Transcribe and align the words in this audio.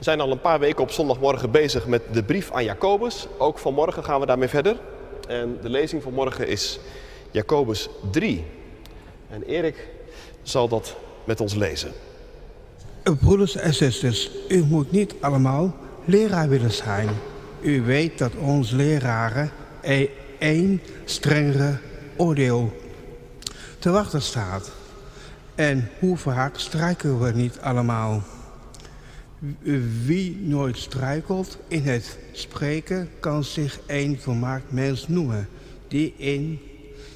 We 0.00 0.06
zijn 0.06 0.20
al 0.20 0.30
een 0.30 0.40
paar 0.40 0.58
weken 0.58 0.82
op 0.82 0.90
zondagmorgen 0.90 1.50
bezig 1.50 1.86
met 1.86 2.02
de 2.12 2.22
brief 2.22 2.52
aan 2.52 2.64
Jacobus. 2.64 3.26
Ook 3.38 3.58
vanmorgen 3.58 4.04
gaan 4.04 4.20
we 4.20 4.26
daarmee 4.26 4.48
verder. 4.48 4.76
En 5.28 5.58
de 5.62 5.68
lezing 5.68 6.02
van 6.02 6.12
morgen 6.12 6.48
is 6.48 6.80
Jacobus 7.30 7.88
3. 8.10 8.44
En 9.30 9.42
Erik 9.42 9.88
zal 10.42 10.68
dat 10.68 10.96
met 11.24 11.40
ons 11.40 11.54
lezen. 11.54 11.92
Broeders 13.20 13.56
en 13.56 13.74
zusters, 13.74 14.30
u 14.48 14.64
moet 14.64 14.90
niet 14.90 15.14
allemaal 15.20 15.74
leraar 16.04 16.48
willen 16.48 16.72
zijn. 16.72 17.08
U 17.60 17.82
weet 17.82 18.18
dat 18.18 18.32
ons 18.34 18.70
leraren 18.70 19.50
één 20.38 20.82
strengere 21.04 21.78
oordeel 22.16 22.72
te 23.78 23.90
wachten 23.90 24.22
staat. 24.22 24.70
En 25.54 25.90
hoe 25.98 26.16
vaak 26.16 26.58
strijken 26.58 27.20
we 27.20 27.32
niet 27.32 27.58
allemaal? 27.60 28.22
Wie 30.04 30.36
nooit 30.36 30.78
struikelt 30.78 31.58
in 31.68 31.82
het 31.82 32.18
spreken 32.32 33.08
kan 33.20 33.44
zich 33.44 33.80
een 33.86 34.18
volmaakt 34.20 34.72
mens 34.72 35.08
noemen, 35.08 35.48
die 35.88 36.14
in, 36.16 36.60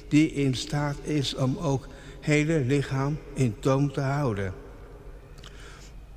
die 0.07 0.31
in 0.33 0.55
staat 0.55 0.95
is 1.03 1.35
om 1.35 1.57
ook 1.57 1.87
hele 2.19 2.59
lichaam 2.59 3.17
in 3.33 3.55
toom 3.59 3.91
te 3.91 4.01
houden. 4.01 4.53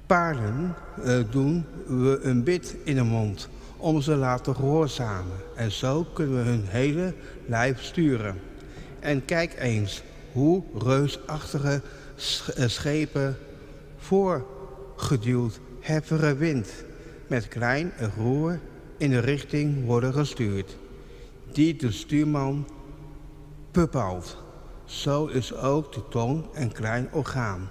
Paarden 0.07 0.75
uh, 1.05 1.19
doen 1.31 1.65
we 1.87 2.19
een 2.23 2.45
bit 2.45 2.77
in 2.85 2.95
de 2.95 3.03
mond 3.03 3.49
om 3.77 4.01
ze 4.01 4.15
laten 4.15 4.55
gehoorzamen. 4.55 5.37
En 5.57 5.73
zo 5.73 6.07
kunnen 6.13 6.37
we 6.37 6.51
hun 6.51 6.65
hele 6.67 7.15
lijf 7.47 7.83
sturen. 7.83 8.41
En 9.01 9.25
kijk 9.25 9.55
eens 9.59 10.03
hoe 10.33 10.63
reusachtige 10.75 11.81
schepen 12.67 13.37
voorgeduwd 13.97 15.61
heffere 15.89 16.37
wind 16.37 16.85
met 17.27 17.49
klein 17.49 17.93
roer 18.17 18.61
in 18.97 19.11
de 19.11 19.19
richting 19.19 19.85
worden 19.85 20.13
gestuurd, 20.13 20.77
die 21.53 21.77
de 21.77 21.93
stuurman 21.93 22.69
bepaalt. 23.73 24.45
Zo 24.85 25.27
is 25.27 25.55
ook 25.55 25.93
de 25.93 26.09
tong 26.09 26.45
een 26.53 26.73
klein 26.73 27.09
orgaan, 27.13 27.71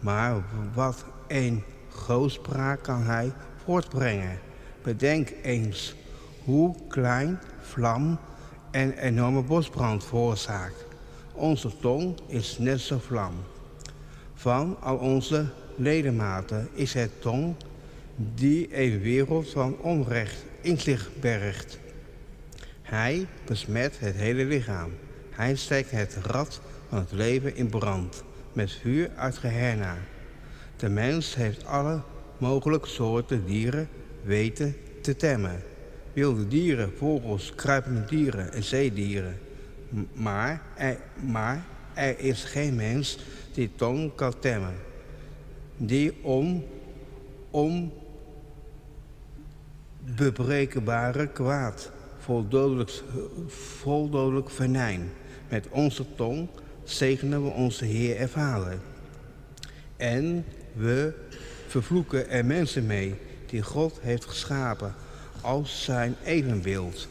maar 0.00 0.44
wat 0.74 1.04
een 1.28 1.62
grootspraak 1.90 2.82
kan 2.82 3.02
hij 3.02 3.32
voortbrengen. 3.64 4.38
Bedenk 4.82 5.32
eens 5.42 5.94
hoe 6.44 6.74
klein 6.88 7.38
vlam 7.60 8.18
een 8.70 8.92
enorme 8.92 9.42
bosbrand 9.42 10.04
veroorzaakt. 10.04 10.84
Onze 11.32 11.78
tong 11.78 12.18
is 12.26 12.58
net 12.58 12.80
zo 12.80 12.98
vlam. 12.98 13.34
Van 14.34 14.76
al 14.80 14.96
onze 14.96 15.46
ledematen 15.76 16.68
is 16.72 16.94
het 16.94 17.10
tong 17.20 17.54
die 18.16 18.68
een 18.82 19.00
wereld 19.00 19.50
van 19.50 19.78
onrecht 19.78 20.44
in 20.60 20.78
zich 20.78 21.10
bergt. 21.20 21.78
Hij 22.82 23.26
besmet 23.46 23.98
het 23.98 24.14
hele 24.14 24.44
lichaam. 24.44 24.90
Hij 25.30 25.56
steekt 25.56 25.90
het 25.90 26.16
rad 26.22 26.60
van 26.88 26.98
het 26.98 27.12
leven 27.12 27.56
in 27.56 27.68
brand 27.68 28.22
met 28.52 28.72
vuur 28.72 29.10
uit 29.16 29.36
Gehenna. 29.36 29.96
De 30.76 30.88
mens 30.88 31.34
heeft 31.34 31.64
alle 31.64 32.00
mogelijke 32.38 32.88
soorten 32.88 33.44
dieren 33.44 33.88
weten 34.22 34.76
te 35.02 35.16
temmen. 35.16 35.62
Wilde 36.12 36.48
dieren, 36.48 36.92
vogels, 36.96 37.52
kruipende 37.54 38.04
dieren 38.04 38.52
en 38.52 38.62
zeedieren. 38.62 39.38
Maar 40.12 40.62
er, 40.76 40.96
maar 41.20 41.64
er 41.94 42.18
is 42.18 42.44
geen 42.44 42.74
mens 42.74 43.18
die 43.52 43.70
tong 43.76 44.14
kan 44.14 44.38
temmen 44.38 44.74
die 45.76 46.24
om, 46.24 46.64
om 47.50 47.92
kwaad, 51.32 51.90
vol 52.18 52.48
dodelijk, 52.48 53.02
vol 53.46 54.08
dodelijk 54.08 54.50
venijn. 54.50 55.10
Met 55.48 55.68
onze 55.70 56.04
tong 56.14 56.48
zegenen 56.84 57.42
we 57.44 57.50
onze 57.50 57.84
Heer 57.84 58.16
en 58.16 58.28
Vader. 58.28 58.78
En 59.96 60.44
we 60.72 61.14
vervloeken 61.66 62.28
er 62.28 62.44
mensen 62.44 62.86
mee 62.86 63.14
die 63.46 63.62
God 63.62 63.98
heeft 64.00 64.24
geschapen 64.24 64.94
als 65.40 65.84
zijn 65.84 66.14
evenbeeld. 66.24 67.08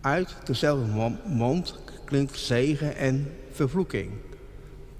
Uit 0.00 0.36
dezelfde 0.44 1.16
mond 1.26 1.78
klinkt 2.04 2.38
zegen 2.38 2.96
en 2.96 3.32
vervloeking. 3.52 4.10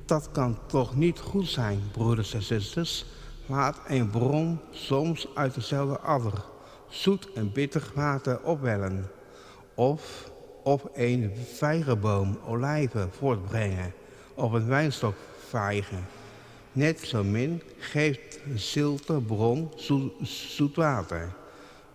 Dat 0.06 0.28
kan 0.32 0.58
toch 0.66 0.96
niet 0.96 1.18
goed 1.18 1.48
zijn, 1.48 1.82
broeders 1.92 2.34
en 2.34 2.42
zusters. 2.42 3.04
Laat 3.46 3.80
een 3.86 4.10
bron 4.10 4.60
soms 4.70 5.28
uit 5.34 5.54
dezelfde 5.54 5.98
adder 5.98 6.44
zoet 6.88 7.32
en 7.32 7.52
bitter 7.52 7.90
water 7.94 8.42
opwellen. 8.42 9.10
Of 9.74 10.30
op 10.62 10.90
een 10.94 11.32
vijgenboom 11.54 12.38
olijven 12.46 13.12
voortbrengen, 13.12 13.92
of 14.34 14.52
een 14.52 14.66
wijnstok 14.66 15.14
vijgen. 15.48 16.06
Net 16.72 17.00
zo 17.00 17.24
min 17.24 17.62
geeft 17.78 18.40
een 18.46 18.58
zilte 18.58 19.20
bron 19.20 19.72
zoet, 19.76 20.12
zoet 20.28 20.76
water. 20.76 21.32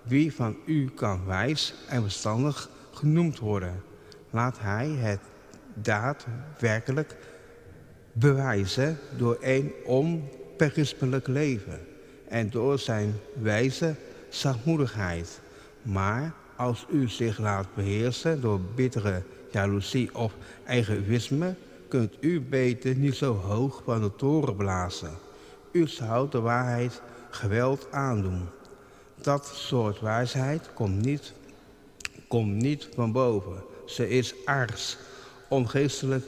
Wie 0.03 0.33
van 0.33 0.55
u 0.65 0.89
kan 0.89 1.25
wijs 1.25 1.73
en 1.87 2.01
verstandig 2.01 2.69
genoemd 2.93 3.39
worden, 3.39 3.83
laat 4.29 4.59
hij 4.59 4.87
het 4.87 5.19
daadwerkelijk 5.73 7.17
bewijzen 8.13 8.97
door 9.17 9.37
een 9.41 9.71
onberispelijk 9.85 11.27
leven 11.27 11.79
en 12.27 12.49
door 12.49 12.79
zijn 12.79 13.15
wijze 13.41 13.95
zachtmoedigheid. 14.29 15.39
Maar 15.81 16.33
als 16.55 16.85
u 16.89 17.07
zich 17.07 17.37
laat 17.37 17.67
beheersen 17.75 18.41
door 18.41 18.59
bittere 18.75 19.21
jaloezie 19.51 20.15
of 20.15 20.33
egoïsme, 20.65 21.55
kunt 21.87 22.13
u 22.19 22.41
beter 22.41 22.95
niet 22.95 23.15
zo 23.15 23.33
hoog 23.33 23.81
van 23.85 24.01
de 24.01 24.15
toren 24.15 24.55
blazen. 24.55 25.11
U 25.71 25.87
zou 25.87 26.29
de 26.29 26.39
waarheid 26.39 27.01
geweld 27.29 27.87
aandoen. 27.91 28.47
Dat 29.21 29.51
soort 29.55 29.99
wijsheid 29.99 30.69
komt 30.73 31.05
niet, 31.05 31.33
komt 32.27 32.53
niet 32.53 32.87
van 32.95 33.11
boven. 33.11 33.63
Ze 33.85 34.09
is 34.09 34.33
aards, 34.45 34.97
ongeestelijk, 35.47 36.25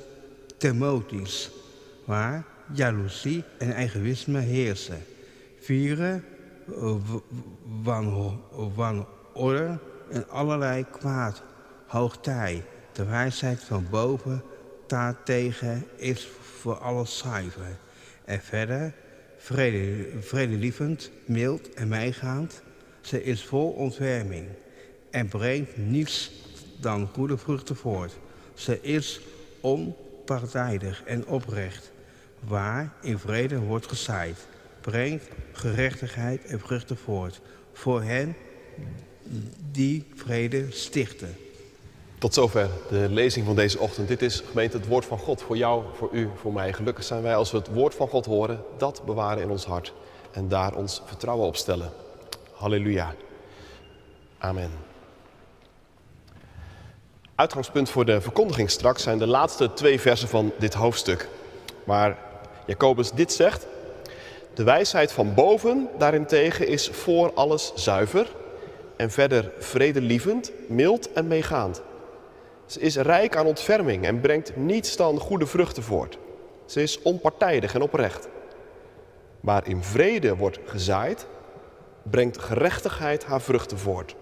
themotisch 0.57 1.51
waar 2.05 2.43
jaloezie 2.71 3.43
en 3.57 3.75
egoïsme 3.75 4.39
heersen. 4.39 5.03
Vieren, 5.59 6.23
wanorde 7.83 9.79
en 10.09 10.29
allerlei 10.29 10.85
kwaad, 10.91 11.43
hoogtij. 11.87 12.63
De 12.91 13.05
wijsheid 13.05 13.63
van 13.63 13.87
boven 13.89 14.41
daartegen 14.87 15.85
is 15.95 16.27
voor 16.41 16.77
alles 16.77 17.17
zuiver. 17.17 17.77
En 18.25 18.39
verder, 18.39 18.93
vrede, 19.37 20.07
vredelievend, 20.19 21.11
mild 21.25 21.73
en 21.73 21.87
meegaand. 21.87 22.61
Ze 23.01 23.23
is 23.23 23.45
vol 23.45 23.69
ontferming 23.69 24.47
en 25.09 25.27
brengt 25.27 25.77
niets 25.77 26.31
dan 26.79 27.07
goede 27.13 27.37
vruchten 27.37 27.75
voort. 27.75 28.17
Ze 28.53 28.81
is 28.81 29.21
onpartijdig 29.61 31.03
en 31.03 31.27
oprecht 31.27 31.92
waar 32.47 32.93
in 33.01 33.17
vrede 33.17 33.59
wordt 33.59 33.87
gezaaid, 33.87 34.47
brengt 34.81 35.27
gerechtigheid 35.51 36.45
en 36.45 36.59
vruchten 36.59 36.97
voort 36.97 37.41
voor 37.73 38.03
hen 38.03 38.35
die 39.71 40.07
vrede 40.15 40.71
stichten. 40.71 41.37
Tot 42.17 42.33
zover 42.33 42.69
de 42.89 43.07
lezing 43.09 43.45
van 43.45 43.55
deze 43.55 43.79
ochtend. 43.79 44.07
Dit 44.07 44.21
is 44.21 44.43
gemeente 44.47 44.77
het 44.77 44.87
woord 44.87 45.05
van 45.05 45.17
God 45.17 45.41
voor 45.41 45.57
jou, 45.57 45.83
voor 45.93 46.09
u, 46.11 46.29
voor 46.35 46.53
mij. 46.53 46.73
Gelukkig 46.73 47.03
zijn 47.03 47.21
wij 47.21 47.35
als 47.35 47.51
we 47.51 47.57
het 47.57 47.73
woord 47.73 47.95
van 47.95 48.07
God 48.07 48.25
horen, 48.25 48.63
dat 48.77 49.05
bewaren 49.05 49.43
in 49.43 49.49
ons 49.49 49.65
hart 49.65 49.93
en 50.31 50.47
daar 50.47 50.75
ons 50.75 51.01
vertrouwen 51.05 51.47
op 51.47 51.55
stellen. 51.55 51.91
Halleluja. 52.53 53.13
Amen. 54.37 54.71
Uitgangspunt 57.35 57.89
voor 57.89 58.05
de 58.05 58.21
verkondiging 58.21 58.69
straks 58.69 59.03
zijn 59.03 59.17
de 59.17 59.27
laatste 59.27 59.73
twee 59.73 59.99
versen 59.99 60.27
van 60.27 60.51
dit 60.59 60.73
hoofdstuk. 60.73 61.27
Waar 61.83 62.17
Jacobus 62.65 63.11
dit 63.11 63.33
zegt. 63.33 63.67
De 64.53 64.63
wijsheid 64.63 65.11
van 65.11 65.33
boven 65.33 65.89
daarentegen 65.97 66.67
is 66.67 66.89
voor 66.89 67.33
alles 67.33 67.71
zuiver 67.75 68.27
en 68.95 69.11
verder 69.11 69.51
vredelievend, 69.59 70.51
mild 70.67 71.13
en 71.13 71.27
meegaand. 71.27 71.81
Ze 72.65 72.79
is 72.79 72.95
rijk 72.95 73.35
aan 73.35 73.45
ontferming 73.45 74.05
en 74.05 74.19
brengt 74.19 74.55
niets 74.55 74.95
dan 74.95 75.19
goede 75.19 75.45
vruchten 75.45 75.83
voort. 75.83 76.17
Ze 76.65 76.81
is 76.81 77.01
onpartijdig 77.01 77.73
en 77.73 77.81
oprecht. 77.81 78.27
Waar 79.39 79.67
in 79.67 79.83
vrede 79.83 80.35
wordt 80.35 80.59
gezaaid, 80.65 81.25
brengt 82.03 82.37
gerechtigheid 82.37 83.23
haar 83.23 83.41
vruchten 83.41 83.77
voort. 83.77 84.15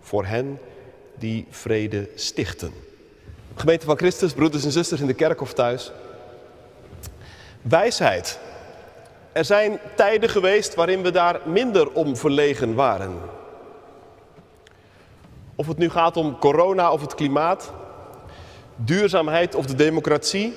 Voor 0.00 0.24
hen 0.24 0.58
die 1.18 1.46
vrede 1.50 2.08
stichten. 2.14 2.72
Gemeente 3.54 3.86
van 3.86 3.96
Christus, 3.96 4.32
broeders 4.32 4.64
en 4.64 4.72
zusters 4.72 5.00
in 5.00 5.06
de 5.06 5.14
kerk 5.14 5.40
of 5.40 5.52
thuis. 5.52 5.92
Wijsheid. 7.68 8.38
Er 9.32 9.44
zijn 9.44 9.78
tijden 9.94 10.28
geweest 10.28 10.74
waarin 10.74 11.02
we 11.02 11.10
daar 11.10 11.40
minder 11.44 11.92
om 11.92 12.16
verlegen 12.16 12.74
waren. 12.74 13.20
Of 15.54 15.66
het 15.66 15.78
nu 15.78 15.90
gaat 15.90 16.16
om 16.16 16.38
corona 16.38 16.92
of 16.92 17.00
het 17.00 17.14
klimaat, 17.14 17.72
duurzaamheid 18.76 19.54
of 19.54 19.66
de 19.66 19.74
democratie, 19.74 20.54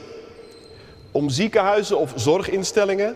om 1.12 1.30
ziekenhuizen 1.30 1.98
of 1.98 2.14
zorginstellingen. 2.16 3.16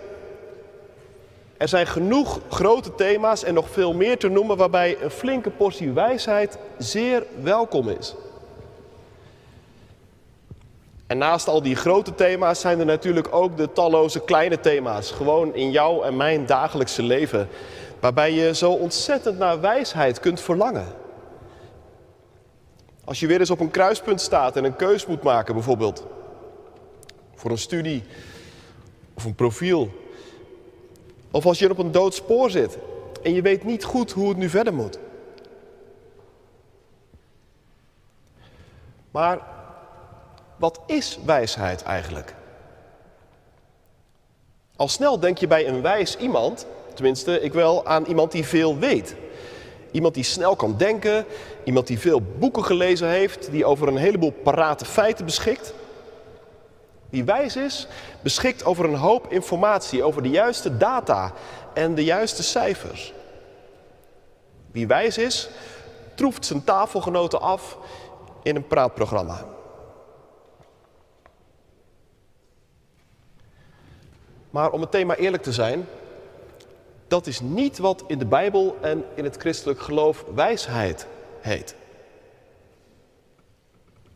Er 1.57 1.67
zijn 1.67 1.87
genoeg 1.87 2.39
grote 2.49 2.95
thema's 2.95 3.43
en 3.43 3.53
nog 3.53 3.69
veel 3.69 3.93
meer 3.93 4.17
te 4.17 4.29
noemen 4.29 4.57
waarbij 4.57 4.97
een 5.01 5.11
flinke 5.11 5.49
portie 5.49 5.91
wijsheid 5.91 6.57
zeer 6.77 7.25
welkom 7.41 7.89
is. 7.89 8.15
En 11.11 11.17
naast 11.17 11.47
al 11.47 11.61
die 11.61 11.75
grote 11.75 12.15
thema's 12.15 12.59
zijn 12.59 12.79
er 12.79 12.85
natuurlijk 12.85 13.35
ook 13.35 13.57
de 13.57 13.71
talloze 13.71 14.23
kleine 14.23 14.59
thema's, 14.59 15.11
gewoon 15.11 15.55
in 15.55 15.71
jouw 15.71 16.01
en 16.01 16.17
mijn 16.17 16.45
dagelijkse 16.45 17.03
leven, 17.03 17.47
waarbij 17.99 18.33
je 18.33 18.55
zo 18.55 18.71
ontzettend 18.71 19.37
naar 19.37 19.61
wijsheid 19.61 20.19
kunt 20.19 20.41
verlangen. 20.41 20.85
Als 23.03 23.19
je 23.19 23.27
weer 23.27 23.39
eens 23.39 23.49
op 23.49 23.59
een 23.59 23.71
kruispunt 23.71 24.21
staat 24.21 24.55
en 24.55 24.63
een 24.63 24.75
keus 24.75 25.05
moet 25.05 25.23
maken, 25.23 25.53
bijvoorbeeld 25.53 26.05
voor 27.35 27.51
een 27.51 27.57
studie 27.57 28.03
of 29.13 29.23
een 29.25 29.35
profiel, 29.35 29.89
of 31.31 31.45
als 31.45 31.59
je 31.59 31.69
op 31.69 31.77
een 31.77 31.91
dood 31.91 32.13
spoor 32.13 32.49
zit 32.49 32.77
en 33.23 33.33
je 33.33 33.41
weet 33.41 33.63
niet 33.63 33.83
goed 33.83 34.11
hoe 34.11 34.29
het 34.29 34.37
nu 34.37 34.49
verder 34.49 34.73
moet. 34.73 34.99
Maar 39.11 39.59
wat 40.61 40.79
is 40.85 41.19
wijsheid 41.25 41.83
eigenlijk? 41.83 42.35
Al 44.75 44.87
snel 44.87 45.19
denk 45.19 45.37
je 45.37 45.47
bij 45.47 45.67
een 45.67 45.81
wijs 45.81 46.17
iemand, 46.17 46.65
tenminste 46.93 47.41
ik 47.41 47.53
wel, 47.53 47.85
aan 47.85 48.05
iemand 48.05 48.31
die 48.31 48.45
veel 48.45 48.77
weet. 48.77 49.15
Iemand 49.91 50.13
die 50.13 50.23
snel 50.23 50.55
kan 50.55 50.77
denken, 50.77 51.25
iemand 51.63 51.87
die 51.87 51.99
veel 51.99 52.21
boeken 52.39 52.65
gelezen 52.65 53.07
heeft, 53.07 53.51
die 53.51 53.65
over 53.65 53.87
een 53.87 53.97
heleboel 53.97 54.31
parate 54.31 54.85
feiten 54.85 55.25
beschikt. 55.25 55.73
Die 57.09 57.23
wijs 57.23 57.55
is, 57.55 57.87
beschikt 58.21 58.65
over 58.65 58.85
een 58.85 58.95
hoop 58.95 59.31
informatie, 59.31 60.03
over 60.03 60.23
de 60.23 60.29
juiste 60.29 60.77
data 60.77 61.33
en 61.73 61.95
de 61.95 62.03
juiste 62.03 62.43
cijfers. 62.43 63.13
Wie 64.71 64.87
wijs 64.87 65.17
is, 65.17 65.49
troeft 66.15 66.45
zijn 66.45 66.63
tafelgenoten 66.63 67.41
af 67.41 67.77
in 68.43 68.55
een 68.55 68.67
praatprogramma. 68.67 69.45
Maar 74.51 74.71
om 74.71 74.81
het 74.81 74.91
thema 74.91 75.15
eerlijk 75.15 75.43
te 75.43 75.51
zijn, 75.51 75.87
dat 77.07 77.27
is 77.27 77.39
niet 77.39 77.77
wat 77.77 78.03
in 78.07 78.19
de 78.19 78.25
Bijbel 78.25 78.77
en 78.81 79.05
in 79.15 79.23
het 79.23 79.37
christelijk 79.37 79.79
geloof 79.79 80.25
wijsheid 80.35 81.07
heet. 81.39 81.75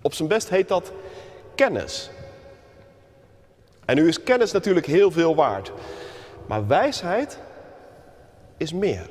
Op 0.02 0.14
zijn 0.14 0.28
best 0.28 0.50
heet 0.50 0.68
dat 0.68 0.92
kennis. 1.56 2.10
En 3.86 3.96
nu 3.96 4.08
is 4.08 4.24
kennis 4.24 4.52
natuurlijk 4.52 4.86
heel 4.86 5.12
veel 5.12 5.36
waard. 5.36 5.72
Maar 6.46 6.68
wijsheid 6.68 7.40
is 8.58 8.74
meer. 8.74 9.10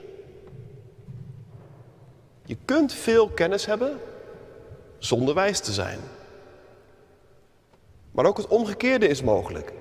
Je 2.44 2.56
kunt 2.64 2.92
veel 2.92 3.28
kennis 3.28 3.66
hebben 3.66 4.00
zonder 4.98 5.34
wijs 5.34 5.60
te 5.60 5.72
zijn. 5.72 5.98
Maar 8.10 8.24
ook 8.24 8.36
het 8.36 8.46
omgekeerde 8.46 9.08
is 9.08 9.22
mogelijk. 9.22 9.72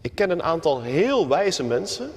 Ik 0.00 0.14
ken 0.14 0.30
een 0.30 0.42
aantal 0.42 0.82
heel 0.82 1.28
wijze 1.28 1.64
mensen 1.64 2.10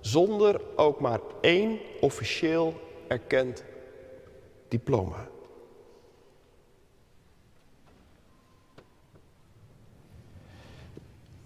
zonder 0.00 0.60
ook 0.76 1.00
maar 1.00 1.20
één 1.40 1.78
officieel 2.00 2.74
erkend 3.08 3.64
diploma. 4.68 5.26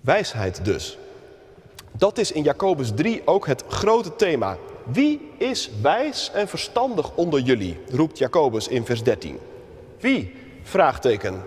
Wijsheid 0.01 0.65
dus. 0.65 0.99
Dat 1.93 2.19
is 2.19 2.33
in 2.33 2.43
Jacobus 2.43 2.93
3 2.95 3.23
ook 3.25 3.47
het 3.47 3.65
grote 3.69 4.17
thema. 4.17 4.57
Wie 4.85 5.31
is 5.39 5.71
wijs 5.83 6.31
en 6.31 6.49
verstandig 6.49 7.17
onder 7.17 7.41
jullie? 7.41 7.81
roept 7.91 8.19
Jacobus 8.19 8.69
in 8.69 8.85
vers 8.85 9.03
13. 9.03 9.39
Wie? 10.01 10.35
Vraagteken. 10.63 11.43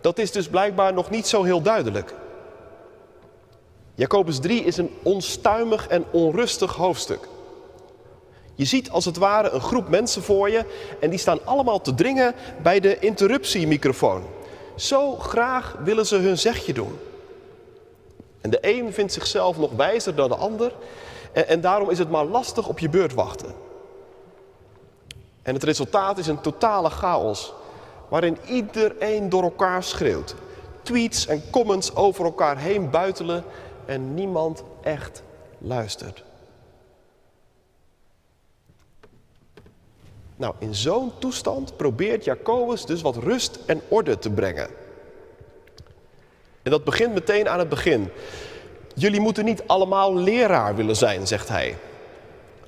Dat 0.00 0.18
is 0.18 0.32
dus 0.32 0.48
blijkbaar 0.48 0.92
nog 0.92 1.10
niet 1.10 1.26
zo 1.26 1.42
heel 1.42 1.62
duidelijk. 1.62 2.14
Jacobus 3.94 4.38
3 4.38 4.64
is 4.64 4.76
een 4.76 4.90
onstuimig 5.02 5.88
en 5.88 6.04
onrustig 6.10 6.74
hoofdstuk. 6.74 7.28
Je 8.54 8.64
ziet 8.64 8.90
als 8.90 9.04
het 9.04 9.16
ware 9.16 9.50
een 9.50 9.60
groep 9.60 9.88
mensen 9.88 10.22
voor 10.22 10.50
je 10.50 10.64
en 11.00 11.10
die 11.10 11.18
staan 11.18 11.46
allemaal 11.46 11.80
te 11.80 11.94
dringen 11.94 12.34
bij 12.62 12.80
de 12.80 12.98
interruptiemicrofoon. 12.98 14.22
Zo 14.74 15.16
graag 15.16 15.76
willen 15.84 16.06
ze 16.06 16.16
hun 16.16 16.38
zegje 16.38 16.72
doen. 16.72 16.98
En 18.40 18.50
de 18.50 18.58
een 18.60 18.92
vindt 18.92 19.12
zichzelf 19.12 19.58
nog 19.58 19.70
wijzer 19.72 20.14
dan 20.14 20.28
de 20.28 20.36
ander 20.36 20.72
en, 21.32 21.48
en 21.48 21.60
daarom 21.60 21.90
is 21.90 21.98
het 21.98 22.10
maar 22.10 22.24
lastig 22.24 22.68
op 22.68 22.78
je 22.78 22.88
beurt 22.88 23.14
wachten. 23.14 23.54
En 25.42 25.54
het 25.54 25.62
resultaat 25.62 26.18
is 26.18 26.26
een 26.26 26.40
totale 26.40 26.90
chaos, 26.90 27.52
waarin 28.08 28.38
iedereen 28.46 29.28
door 29.28 29.42
elkaar 29.42 29.82
schreeuwt. 29.82 30.34
Tweets 30.82 31.26
en 31.26 31.42
comments 31.50 31.94
over 31.94 32.24
elkaar 32.24 32.58
heen 32.58 32.90
buitelen 32.90 33.44
en 33.86 34.14
niemand 34.14 34.64
echt 34.82 35.22
luistert. 35.58 36.24
Nou, 40.36 40.54
in 40.58 40.74
zo'n 40.74 41.12
toestand 41.18 41.76
probeert 41.76 42.24
Jacobus 42.24 42.84
dus 42.84 43.02
wat 43.02 43.16
rust 43.16 43.58
en 43.66 43.80
orde 43.88 44.18
te 44.18 44.30
brengen. 44.30 44.68
En 46.62 46.70
dat 46.70 46.84
begint 46.84 47.14
meteen 47.14 47.48
aan 47.48 47.58
het 47.58 47.68
begin. 47.68 48.08
Jullie 48.94 49.20
moeten 49.20 49.44
niet 49.44 49.62
allemaal 49.66 50.16
leraar 50.16 50.76
willen 50.76 50.96
zijn, 50.96 51.26
zegt 51.26 51.48
hij. 51.48 51.76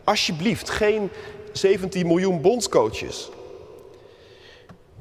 Alsjeblieft, 0.05 0.70
geen 0.70 1.11
17 1.52 2.06
miljoen 2.06 2.40
bondscoaches. 2.40 3.31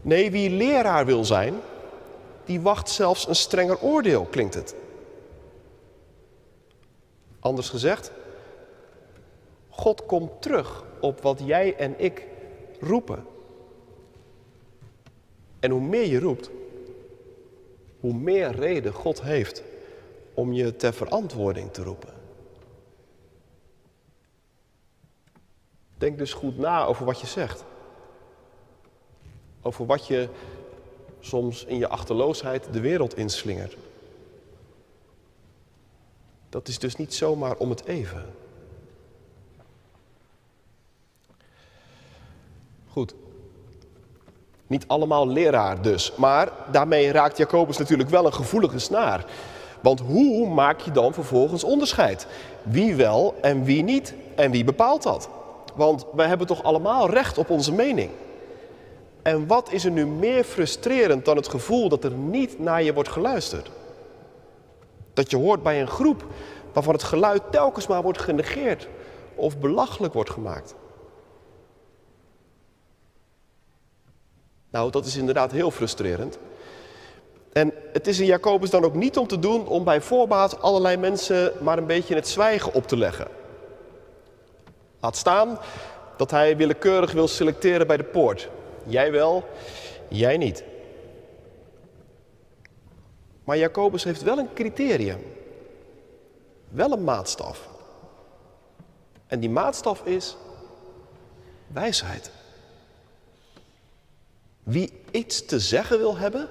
Nee, 0.02 0.32
wie 0.32 0.50
leraar 0.50 1.06
wil 1.06 1.26
zijn, 1.26 1.56
die 2.46 2.62
wacht 2.62 2.90
zelfs 2.90 3.28
een 3.28 3.36
strenger 3.36 3.82
oordeel, 3.82 4.28
klinkt 4.32 4.54
het. 4.54 4.76
Anders 7.44 7.70
gezegd, 7.70 8.12
God 9.70 10.06
komt 10.06 10.42
terug 10.42 10.84
op 11.02 11.22
wat 11.22 11.42
jij 11.46 11.76
en 11.76 12.00
ik 12.00 12.28
roepen. 12.80 13.26
En 15.60 15.72
hoe 15.72 15.82
meer 15.82 16.08
je 16.08 16.20
roept, 16.20 16.50
hoe 18.00 18.14
meer 18.14 18.52
reden 18.52 18.94
God 18.94 19.22
heeft 19.22 19.64
om 20.34 20.54
je 20.54 20.76
ter 20.76 20.94
verantwoording 20.94 21.72
te 21.72 21.84
roepen. 21.84 22.14
Denk 25.98 26.18
dus 26.18 26.34
goed 26.34 26.58
na 26.58 26.86
over 26.86 27.06
wat 27.06 27.20
je 27.20 27.28
zegt. 27.28 27.64
Over 29.62 29.86
wat 29.86 30.08
je 30.08 30.30
soms 31.20 31.66
in 31.66 31.78
je 31.78 31.88
achterloosheid 31.88 32.74
de 32.74 32.80
wereld 32.80 33.18
inslingert. 33.18 33.78
Dat 36.54 36.68
is 36.68 36.80
dus 36.80 36.96
niet 36.96 37.14
zomaar 37.14 37.56
om 37.58 37.70
het 37.70 37.86
even. 37.86 38.26
Goed. 42.90 43.14
Niet 44.68 44.88
allemaal 44.88 45.28
leraar 45.28 45.82
dus. 45.82 46.16
Maar 46.16 46.52
daarmee 46.72 47.12
raakt 47.12 47.38
Jacobus 47.38 47.78
natuurlijk 47.78 48.10
wel 48.10 48.26
een 48.26 48.34
gevoelige 48.34 48.80
snaar. 48.80 49.26
Want 49.82 50.00
hoe 50.00 50.50
maak 50.50 50.80
je 50.80 50.92
dan 50.92 51.14
vervolgens 51.14 51.64
onderscheid? 51.64 52.28
Wie 52.64 52.96
wel 52.96 53.36
en 53.42 53.64
wie 53.64 53.84
niet? 53.84 54.14
En 54.36 54.52
wie 54.52 54.64
bepaalt 54.64 55.04
dat? 55.04 55.30
Want 55.76 56.06
wij 56.14 56.28
hebben 56.28 56.48
toch 56.48 56.64
allemaal 56.64 57.10
recht 57.10 57.38
op 57.38 57.50
onze 57.50 57.74
mening. 57.74 58.10
En 59.22 59.48
wat 59.48 59.72
is 59.72 59.86
er 59.86 59.92
nu 59.92 60.06
meer 60.06 60.44
frustrerend 60.44 61.26
dan 61.26 61.36
het 61.36 61.48
gevoel 61.48 61.90
dat 61.90 62.04
er 62.04 62.12
niet 62.12 62.60
naar 62.60 62.84
je 62.84 62.94
wordt 62.94 63.10
geluisterd? 63.10 63.72
Dat 65.14 65.32
je 65.32 65.38
hoort 65.38 65.64
bij 65.64 65.82
een 65.82 65.88
groep 65.88 66.26
waarvan 66.74 66.94
het 66.94 67.04
geluid 67.04 67.42
telkens 67.52 67.88
maar 67.88 68.02
wordt 68.02 68.22
genegeerd 68.22 68.88
of 69.36 69.58
belachelijk 69.58 70.14
wordt 70.14 70.30
gemaakt. 70.30 70.76
Nou, 74.70 74.92
dat 74.92 75.06
is 75.06 75.16
inderdaad 75.16 75.52
heel 75.52 75.72
frustrerend. 75.72 76.38
En 77.52 77.74
het 77.92 78.08
is 78.08 78.20
in 78.20 78.26
Jacobus 78.26 78.70
dan 78.70 78.84
ook 78.84 78.96
niet 78.96 79.18
om 79.18 79.28
te 79.28 79.40
doen 79.40 79.68
om 79.68 79.84
bij 79.84 80.02
voorbaat 80.02 80.62
allerlei 80.62 80.98
mensen 80.98 81.54
maar 81.62 81.78
een 81.78 81.88
beetje 81.88 82.16
het 82.16 82.28
zwijgen 82.28 82.74
op 82.74 82.88
te 82.88 82.98
leggen. 82.98 83.28
Laat 85.00 85.18
staan 85.18 85.60
dat 86.18 86.32
hij 86.32 86.58
willekeurig 86.58 87.12
wil 87.12 87.28
selecteren 87.28 87.88
bij 87.88 87.98
de 87.98 88.04
poort. 88.04 88.50
Jij 88.86 89.12
wel, 89.12 89.44
jij 90.08 90.38
niet. 90.38 90.64
Maar 93.44 93.58
Jacobus 93.58 94.04
heeft 94.04 94.22
wel 94.22 94.38
een 94.38 94.54
criterium. 94.54 95.22
wel 96.70 96.92
een 96.92 97.04
maatstaf. 97.04 97.70
En 99.28 99.40
die 99.40 99.50
maatstaf 99.50 100.06
is 100.06 100.38
wijsheid. 101.68 102.32
Wie 104.64 104.94
iets 105.12 105.46
te 105.46 105.60
zeggen 105.60 105.98
wil 105.98 106.18
hebben, 106.18 106.50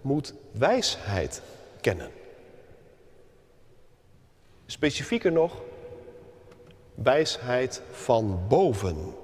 moet 0.00 0.34
wijsheid 0.50 1.42
kennen. 1.80 2.10
Specifieker 4.66 5.32
nog, 5.32 5.62
wijsheid 6.94 7.82
van 7.90 8.40
boven. 8.48 9.14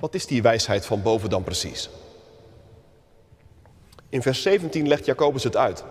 Wat 0.00 0.14
is 0.14 0.26
die 0.26 0.42
wijsheid 0.42 0.86
van 0.86 1.02
boven 1.02 1.30
dan 1.30 1.42
precies? 1.42 1.90
In 4.08 4.22
vers 4.22 4.42
17 4.42 4.88
legt 4.88 5.04
Jacobus 5.04 5.44
het 5.44 5.56
uit. 5.56 5.84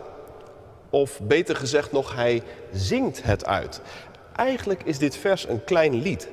Of 0.89 1.19
beter 1.21 1.55
gezegd 1.55 1.91
nog, 1.91 2.15
hij 2.15 2.43
zingt 2.73 3.23
het 3.23 3.45
uit. 3.45 3.81
Eigenlijk 4.35 4.83
is 4.83 4.97
dit 4.97 5.15
vers 5.15 5.47
een 5.47 5.63
klein 5.63 6.01
lied. 6.01 6.27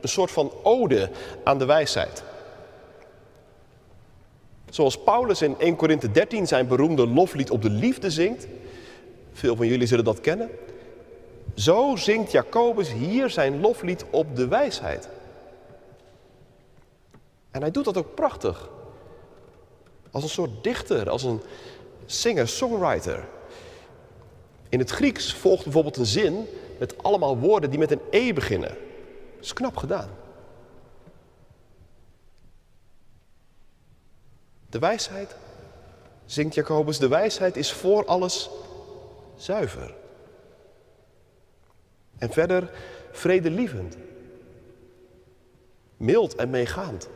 Een 0.00 0.08
soort 0.08 0.30
van 0.30 0.52
ode 0.62 1.10
aan 1.44 1.58
de 1.58 1.64
wijsheid. 1.64 2.22
Zoals 4.70 5.02
Paulus 5.02 5.42
in 5.42 5.54
1 5.58 5.76
Korinthe 5.76 6.10
13 6.10 6.46
zijn 6.46 6.66
beroemde 6.66 7.06
loflied 7.06 7.50
op 7.50 7.62
de 7.62 7.70
liefde 7.70 8.10
zingt. 8.10 8.46
Veel 9.32 9.56
van 9.56 9.66
jullie 9.66 9.86
zullen 9.86 10.04
dat 10.04 10.20
kennen. 10.20 10.50
Zo 11.54 11.96
zingt 11.96 12.32
Jacobus 12.32 12.92
hier 12.92 13.30
zijn 13.30 13.60
loflied 13.60 14.04
op 14.10 14.36
de 14.36 14.48
wijsheid. 14.48 15.08
En 17.52 17.60
hij 17.60 17.70
doet 17.70 17.84
dat 17.84 17.96
ook 17.96 18.14
prachtig. 18.14 18.68
Als 20.10 20.22
een 20.22 20.28
soort 20.28 20.64
dichter, 20.64 21.10
als 21.10 21.22
een 21.22 21.40
singer-songwriter. 22.06 23.28
In 24.68 24.78
het 24.78 24.90
Grieks 24.90 25.34
volgt 25.34 25.62
bijvoorbeeld 25.64 25.96
een 25.96 26.06
zin 26.06 26.46
met 26.78 27.02
allemaal 27.02 27.38
woorden 27.38 27.70
die 27.70 27.78
met 27.78 27.90
een 27.90 28.00
E 28.10 28.32
beginnen. 28.32 28.68
Dat 28.68 29.44
is 29.44 29.52
knap 29.52 29.76
gedaan. 29.76 30.10
De 34.68 34.78
wijsheid, 34.78 35.36
zingt 36.24 36.54
Jacobus, 36.54 36.98
de 36.98 37.08
wijsheid 37.08 37.56
is 37.56 37.72
voor 37.72 38.06
alles 38.06 38.50
zuiver. 39.36 39.94
En 42.18 42.30
verder 42.30 42.70
vredelievend, 43.10 43.96
mild 45.96 46.34
en 46.34 46.50
meegaand, 46.50 47.08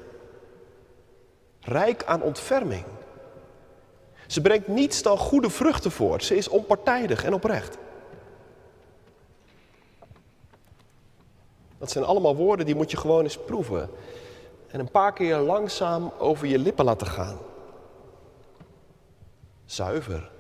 rijk 1.67 2.05
aan 2.05 2.23
ontferming. 2.23 2.85
Ze 4.27 4.41
brengt 4.41 4.69
niets 4.69 5.03
dan 5.03 5.19
goede 5.19 5.51
vruchten 5.51 5.91
voort. 5.91 6.25
Ze 6.25 6.37
is 6.37 6.49
onpartijdig 6.49 7.25
en 7.25 7.35
oprecht. 7.35 7.79
Dat 11.79 11.91
zijn 11.91 12.05
allemaal 12.05 12.37
woorden 12.37 12.67
die 12.67 12.75
moet 12.75 12.91
je 12.91 12.97
gewoon 12.97 13.23
eens 13.23 13.39
proeven. 13.39 13.91
En 14.67 14.81
een 14.81 14.91
paar 14.91 15.13
keer 15.13 15.37
langzaam 15.37 16.13
over 16.19 16.47
je 16.47 16.59
lippen 16.59 16.85
laten 16.85 17.07
gaan. 17.07 17.39
Zuiver. 19.65 20.31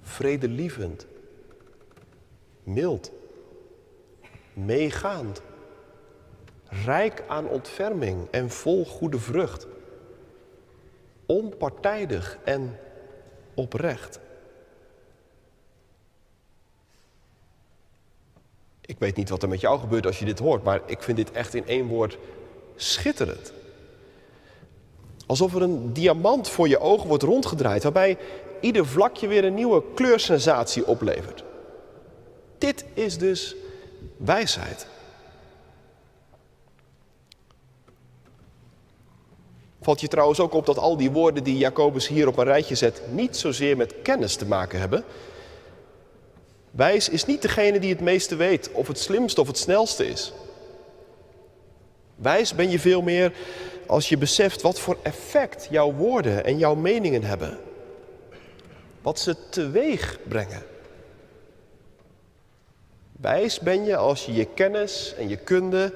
Vredelievend. 0.00 1.06
Mild. 2.62 3.10
Meegaand. 4.52 5.42
Rijk 6.84 7.24
aan 7.28 7.48
ontferming 7.48 8.28
en 8.30 8.50
vol 8.50 8.84
goede 8.84 9.18
vrucht. 9.18 9.66
Onpartijdig 11.26 12.38
en 12.44 12.78
oprecht. 13.54 14.20
Ik 18.80 18.98
weet 18.98 19.16
niet 19.16 19.28
wat 19.28 19.42
er 19.42 19.48
met 19.48 19.60
jou 19.60 19.80
gebeurt 19.80 20.06
als 20.06 20.18
je 20.18 20.24
dit 20.24 20.38
hoort, 20.38 20.62
maar 20.62 20.80
ik 20.86 21.02
vind 21.02 21.16
dit 21.16 21.30
echt 21.30 21.54
in 21.54 21.66
één 21.66 21.86
woord 21.86 22.18
schitterend. 22.76 23.52
Alsof 25.26 25.54
er 25.54 25.62
een 25.62 25.92
diamant 25.92 26.48
voor 26.48 26.68
je 26.68 26.78
ogen 26.78 27.08
wordt 27.08 27.22
rondgedraaid, 27.22 27.82
waarbij 27.82 28.18
ieder 28.60 28.86
vlakje 28.86 29.26
weer 29.26 29.44
een 29.44 29.54
nieuwe 29.54 29.82
kleursensatie 29.94 30.86
oplevert. 30.86 31.44
Dit 32.58 32.84
is 32.94 33.18
dus 33.18 33.56
wijsheid. 34.16 34.86
Valt 39.82 40.00
je 40.00 40.08
trouwens 40.08 40.40
ook 40.40 40.54
op 40.54 40.66
dat 40.66 40.78
al 40.78 40.96
die 40.96 41.10
woorden 41.10 41.44
die 41.44 41.56
Jacobus 41.56 42.08
hier 42.08 42.28
op 42.28 42.36
een 42.36 42.44
rijtje 42.44 42.74
zet 42.74 43.02
niet 43.10 43.36
zozeer 43.36 43.76
met 43.76 43.94
kennis 44.02 44.36
te 44.36 44.46
maken 44.46 44.78
hebben. 44.78 45.04
Wijs 46.70 47.08
is 47.08 47.24
niet 47.24 47.42
degene 47.42 47.80
die 47.80 47.90
het 47.90 48.00
meeste 48.00 48.36
weet, 48.36 48.70
of 48.72 48.86
het 48.88 48.98
slimste 48.98 49.40
of 49.40 49.46
het 49.46 49.58
snelste 49.58 50.06
is. 50.06 50.32
Wijs 52.16 52.54
ben 52.54 52.70
je 52.70 52.78
veel 52.78 53.02
meer 53.02 53.32
als 53.86 54.08
je 54.08 54.18
beseft 54.18 54.62
wat 54.62 54.80
voor 54.80 54.96
effect 55.02 55.68
jouw 55.70 55.92
woorden 55.92 56.44
en 56.44 56.58
jouw 56.58 56.74
meningen 56.74 57.22
hebben. 57.22 57.58
Wat 59.02 59.18
ze 59.18 59.36
teweeg 59.48 60.18
brengen. 60.28 60.62
Wijs 63.12 63.60
ben 63.60 63.84
je 63.84 63.96
als 63.96 64.26
je 64.26 64.32
je 64.32 64.44
kennis 64.44 65.14
en 65.18 65.28
je 65.28 65.36
kunde 65.36 65.94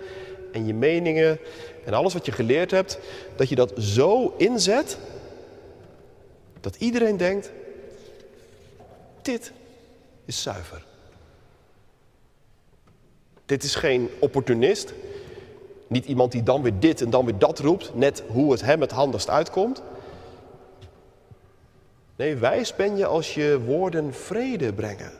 en 0.52 0.66
je 0.66 0.74
meningen 0.74 1.38
en 1.86 1.94
alles 1.94 2.12
wat 2.12 2.26
je 2.26 2.32
geleerd 2.32 2.70
hebt, 2.70 2.98
dat 3.36 3.48
je 3.48 3.54
dat 3.54 3.72
zo 3.78 4.34
inzet 4.36 4.98
dat 6.60 6.76
iedereen 6.76 7.16
denkt, 7.16 7.50
dit 9.22 9.52
is 10.24 10.42
zuiver. 10.42 10.84
Dit 13.44 13.62
is 13.62 13.74
geen 13.74 14.10
opportunist, 14.18 14.92
niet 15.86 16.04
iemand 16.04 16.32
die 16.32 16.42
dan 16.42 16.62
weer 16.62 16.78
dit 16.78 17.00
en 17.00 17.10
dan 17.10 17.24
weer 17.24 17.38
dat 17.38 17.58
roept, 17.58 17.94
net 17.94 18.22
hoe 18.26 18.52
het 18.52 18.60
hem 18.60 18.80
het 18.80 18.90
handigst 18.90 19.30
uitkomt. 19.30 19.82
Nee, 22.16 22.36
wijs 22.36 22.74
ben 22.74 22.96
je 22.96 23.06
als 23.06 23.34
je 23.34 23.60
woorden 23.64 24.14
vrede 24.14 24.72
brengen. 24.72 25.12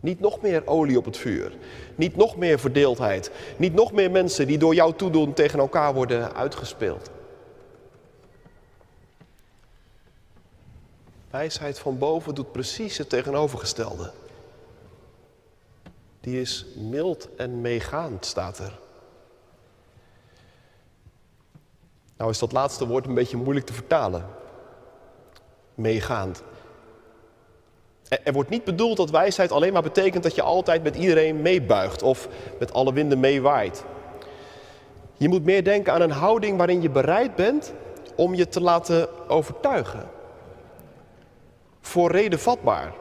Niet 0.00 0.20
nog 0.20 0.40
meer 0.40 0.66
olie 0.66 0.98
op 0.98 1.04
het 1.04 1.16
vuur. 1.16 1.56
Niet 1.94 2.16
nog 2.16 2.36
meer 2.36 2.58
verdeeldheid. 2.58 3.30
Niet 3.56 3.74
nog 3.74 3.92
meer 3.92 4.10
mensen 4.10 4.46
die 4.46 4.58
door 4.58 4.74
jou 4.74 4.94
toedoen 4.94 5.32
tegen 5.32 5.58
elkaar 5.58 5.94
worden 5.94 6.34
uitgespeeld. 6.34 7.10
Wijsheid 11.30 11.78
van 11.78 11.98
boven 11.98 12.34
doet 12.34 12.52
precies 12.52 12.98
het 12.98 13.08
tegenovergestelde. 13.08 14.12
Die 16.20 16.40
is 16.40 16.66
mild 16.76 17.28
en 17.36 17.60
meegaand, 17.60 18.24
staat 18.26 18.58
er. 18.58 18.78
Nou 22.16 22.30
is 22.30 22.38
dat 22.38 22.52
laatste 22.52 22.86
woord 22.86 23.06
een 23.06 23.14
beetje 23.14 23.36
moeilijk 23.36 23.66
te 23.66 23.72
vertalen. 23.72 24.26
Meegaand. 25.74 26.42
Er 28.08 28.32
wordt 28.32 28.50
niet 28.50 28.64
bedoeld 28.64 28.96
dat 28.96 29.10
wijsheid 29.10 29.52
alleen 29.52 29.72
maar 29.72 29.82
betekent 29.82 30.22
dat 30.22 30.34
je 30.34 30.42
altijd 30.42 30.82
met 30.82 30.96
iedereen 30.96 31.42
meebuigt 31.42 32.02
of 32.02 32.28
met 32.58 32.72
alle 32.72 32.92
winden 32.92 33.20
meewaait. 33.20 33.84
Je 35.16 35.28
moet 35.28 35.44
meer 35.44 35.64
denken 35.64 35.92
aan 35.92 36.00
een 36.00 36.10
houding 36.10 36.56
waarin 36.56 36.82
je 36.82 36.90
bereid 36.90 37.34
bent 37.34 37.72
om 38.16 38.34
je 38.34 38.48
te 38.48 38.60
laten 38.60 39.28
overtuigen. 39.28 40.10
Voor 41.80 42.10
reden 42.10 42.38
vatbaar. 42.38 42.94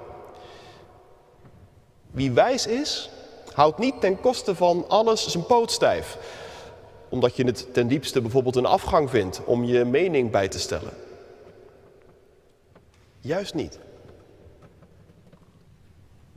Wie 2.12 2.32
wijs 2.32 2.68
is, 2.68 3.10
houdt 3.54 3.78
niet 3.78 4.02
ten 4.02 4.20
koste 4.20 4.56
van 4.56 4.86
alles 4.88 5.28
zijn 5.28 5.46
poot 5.46 5.72
stijf. 5.72 6.18
Omdat 7.10 7.36
je 7.36 7.46
het 7.46 7.74
ten 7.74 7.88
diepste 7.88 8.22
bijvoorbeeld 8.22 8.56
een 8.56 8.66
afgang 8.66 9.10
vindt 9.10 9.42
om 9.46 9.64
je 9.64 9.86
mening 9.86 10.32
bij 10.32 10.48
te 10.48 10.60
stellen. 10.60 10.94
Juist 13.20 13.54
niet. 13.54 13.80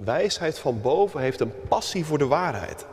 Wijsheid 0.04 0.58
van 0.58 0.80
boven 0.80 1.20
heeft 1.20 1.40
een 1.40 1.52
passie 1.68 2.04
voor 2.04 2.18
de 2.18 2.26
waarheid. 2.26 2.86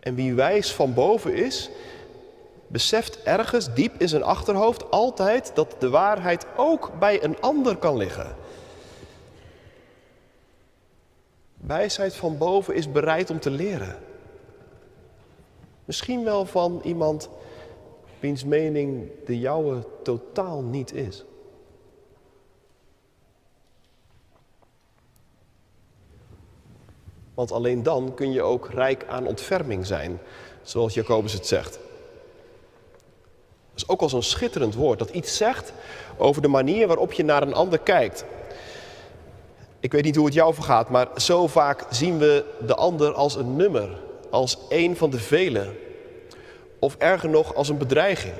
En 0.00 0.14
wie 0.14 0.34
wijs 0.34 0.72
van 0.72 0.94
boven 0.94 1.34
is, 1.34 1.70
beseft 2.66 3.22
ergens 3.22 3.74
diep 3.74 4.00
in 4.00 4.08
zijn 4.08 4.22
achterhoofd 4.22 4.90
altijd 4.90 5.50
dat 5.54 5.76
de 5.78 5.88
waarheid 5.90 6.46
ook 6.56 6.98
bij 6.98 7.24
een 7.24 7.40
ander 7.40 7.76
kan 7.76 7.96
liggen. 7.96 8.36
Wijsheid 11.54 12.14
van 12.14 12.38
boven 12.38 12.74
is 12.74 12.92
bereid 12.92 13.30
om 13.30 13.40
te 13.40 13.50
leren. 13.50 13.98
Misschien 15.84 16.24
wel 16.24 16.46
van 16.46 16.80
iemand 16.84 17.28
wiens 18.20 18.44
mening 18.44 19.10
de 19.26 19.38
jouwe 19.38 19.86
totaal 20.02 20.62
niet 20.62 20.94
is. 20.94 21.24
Want 27.38 27.52
alleen 27.52 27.82
dan 27.82 28.14
kun 28.14 28.32
je 28.32 28.42
ook 28.42 28.68
rijk 28.72 29.04
aan 29.08 29.26
ontferming 29.26 29.86
zijn, 29.86 30.20
zoals 30.62 30.94
Jacobus 30.94 31.32
het 31.32 31.46
zegt. 31.46 31.78
is 33.74 33.88
ook 33.88 34.00
al 34.00 34.08
zo'n 34.08 34.22
schitterend 34.22 34.74
woord 34.74 34.98
dat 34.98 35.10
iets 35.10 35.36
zegt 35.36 35.72
over 36.16 36.42
de 36.42 36.48
manier 36.48 36.86
waarop 36.86 37.12
je 37.12 37.24
naar 37.24 37.42
een 37.42 37.54
ander 37.54 37.78
kijkt. 37.78 38.24
Ik 39.80 39.92
weet 39.92 40.04
niet 40.04 40.16
hoe 40.16 40.24
het 40.24 40.34
jou 40.34 40.54
vergaat, 40.54 40.88
maar 40.88 41.08
zo 41.16 41.46
vaak 41.46 41.84
zien 41.90 42.18
we 42.18 42.44
de 42.66 42.74
ander 42.74 43.12
als 43.12 43.36
een 43.36 43.56
nummer, 43.56 44.00
als 44.30 44.58
een 44.68 44.96
van 44.96 45.10
de 45.10 45.18
velen. 45.18 45.76
Of 46.78 46.96
erger 46.96 47.28
nog, 47.28 47.54
als 47.54 47.68
een 47.68 47.78
bedreiging. 47.78 48.34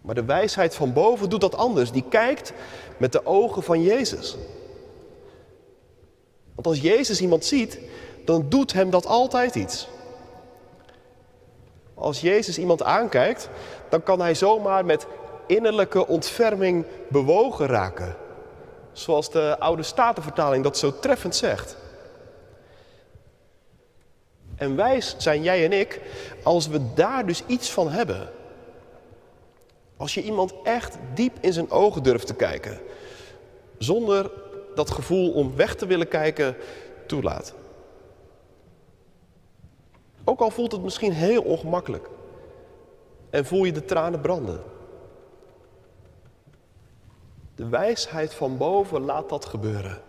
Maar 0.00 0.14
de 0.14 0.24
wijsheid 0.24 0.74
van 0.74 0.92
boven 0.92 1.30
doet 1.30 1.40
dat 1.40 1.56
anders. 1.56 1.92
Die 1.92 2.04
kijkt 2.08 2.52
met 2.96 3.12
de 3.12 3.26
ogen 3.26 3.62
van 3.62 3.82
Jezus. 3.82 4.36
Want 6.58 6.70
als 6.70 6.80
Jezus 6.80 7.20
iemand 7.20 7.44
ziet, 7.44 7.78
dan 8.24 8.48
doet 8.48 8.72
hem 8.72 8.90
dat 8.90 9.06
altijd 9.06 9.54
iets. 9.54 9.88
Als 11.94 12.20
Jezus 12.20 12.58
iemand 12.58 12.82
aankijkt, 12.82 13.48
dan 13.88 14.02
kan 14.02 14.20
hij 14.20 14.34
zomaar 14.34 14.84
met 14.84 15.06
innerlijke 15.46 16.06
ontferming 16.06 16.86
bewogen 17.08 17.66
raken. 17.66 18.16
Zoals 18.92 19.30
de 19.30 19.56
oude 19.58 19.82
Statenvertaling 19.82 20.64
dat 20.64 20.78
zo 20.78 20.98
treffend 20.98 21.36
zegt. 21.36 21.76
En 24.56 24.76
wijs 24.76 25.14
zijn 25.18 25.42
jij 25.42 25.64
en 25.64 25.72
ik 25.72 26.00
als 26.42 26.68
we 26.68 26.94
daar 26.94 27.26
dus 27.26 27.42
iets 27.46 27.70
van 27.70 27.90
hebben. 27.90 28.28
Als 29.96 30.14
je 30.14 30.22
iemand 30.22 30.54
echt 30.62 30.96
diep 31.14 31.36
in 31.40 31.52
zijn 31.52 31.70
ogen 31.70 32.02
durft 32.02 32.26
te 32.26 32.34
kijken, 32.34 32.80
zonder 33.78 34.46
dat 34.78 34.90
gevoel 34.90 35.32
om 35.32 35.56
weg 35.56 35.74
te 35.74 35.86
willen 35.86 36.08
kijken 36.08 36.56
toelaat. 37.06 37.54
Ook 40.24 40.40
al 40.40 40.50
voelt 40.50 40.72
het 40.72 40.82
misschien 40.82 41.12
heel 41.12 41.42
ongemakkelijk 41.42 42.08
en 43.30 43.46
voel 43.46 43.64
je 43.64 43.72
de 43.72 43.84
tranen 43.84 44.20
branden. 44.20 44.62
De 47.54 47.68
wijsheid 47.68 48.34
van 48.34 48.56
boven 48.56 49.00
laat 49.00 49.28
dat 49.28 49.44
gebeuren. 49.44 50.02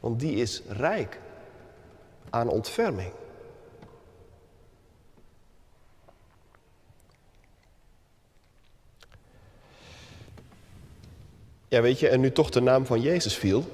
Want 0.00 0.20
die 0.20 0.36
is 0.36 0.62
rijk 0.68 1.20
aan 2.30 2.48
ontferming. 2.48 3.12
Ja, 11.74 11.80
weet 11.80 11.98
je, 11.98 12.08
en 12.08 12.20
nu 12.20 12.32
toch 12.32 12.50
de 12.50 12.60
naam 12.60 12.86
van 12.86 13.00
Jezus 13.00 13.34
viel, 13.34 13.64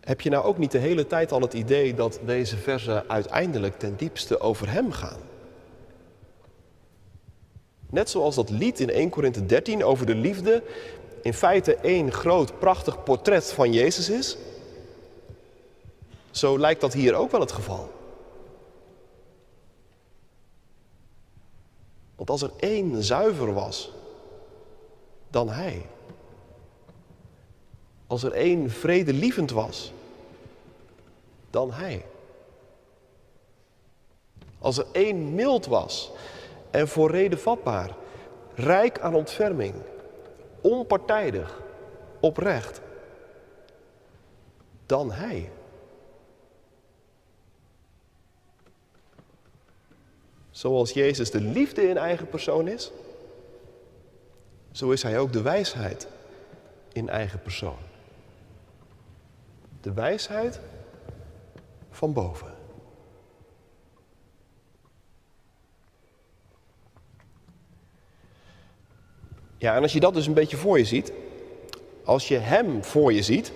heb 0.00 0.20
je 0.20 0.30
nou 0.30 0.44
ook 0.44 0.58
niet 0.58 0.70
de 0.70 0.78
hele 0.78 1.06
tijd 1.06 1.32
al 1.32 1.40
het 1.40 1.52
idee 1.52 1.94
dat 1.94 2.20
deze 2.24 2.56
versen 2.56 3.08
uiteindelijk 3.08 3.78
ten 3.78 3.96
diepste 3.96 4.40
over 4.40 4.70
Hem 4.70 4.92
gaan? 4.92 5.20
Net 7.90 8.10
zoals 8.10 8.34
dat 8.34 8.50
lied 8.50 8.80
in 8.80 8.90
1 8.90 9.10
Korinthe 9.10 9.46
13 9.46 9.84
over 9.84 10.06
de 10.06 10.14
liefde 10.14 10.62
in 11.22 11.34
feite 11.34 11.74
één 11.74 12.12
groot 12.12 12.58
prachtig 12.58 13.02
portret 13.02 13.52
van 13.52 13.72
Jezus 13.72 14.10
is, 14.10 14.36
zo 16.30 16.58
lijkt 16.58 16.80
dat 16.80 16.92
hier 16.92 17.14
ook 17.14 17.30
wel 17.30 17.40
het 17.40 17.52
geval. 17.52 17.92
Want 22.16 22.30
als 22.30 22.42
er 22.42 22.50
één 22.56 23.02
zuiver 23.02 23.52
was, 23.52 23.92
dan 25.34 25.48
Hij. 25.48 25.86
Als 28.06 28.22
er 28.22 28.32
één 28.32 28.70
vredelievend 28.70 29.50
was, 29.50 29.92
dan 31.50 31.72
Hij. 31.72 32.04
Als 34.58 34.78
er 34.78 34.86
één 34.92 35.34
mild 35.34 35.66
was 35.66 36.10
en 36.70 36.88
voor 36.88 37.10
reden 37.10 37.38
vatbaar, 37.38 37.90
rijk 38.54 39.00
aan 39.00 39.14
ontferming, 39.14 39.74
onpartijdig, 40.60 41.60
oprecht, 42.20 42.80
dan 44.86 45.12
Hij. 45.12 45.50
Zoals 50.50 50.92
Jezus 50.92 51.30
de 51.30 51.40
liefde 51.40 51.88
in 51.88 51.96
eigen 51.96 52.28
persoon 52.28 52.68
is, 52.68 52.90
zo 54.74 54.90
is 54.90 55.02
Hij 55.02 55.18
ook 55.18 55.32
de 55.32 55.42
wijsheid 55.42 56.06
in 56.92 57.08
eigen 57.08 57.42
persoon. 57.42 57.78
De 59.80 59.92
wijsheid 59.92 60.60
van 61.90 62.12
boven. 62.12 62.54
Ja, 69.58 69.76
en 69.76 69.82
als 69.82 69.92
je 69.92 70.00
dat 70.00 70.14
dus 70.14 70.26
een 70.26 70.34
beetje 70.34 70.56
voor 70.56 70.78
je 70.78 70.84
ziet, 70.84 71.12
als 72.04 72.28
je 72.28 72.38
Hem 72.38 72.84
voor 72.84 73.12
je 73.12 73.22
ziet, 73.22 73.52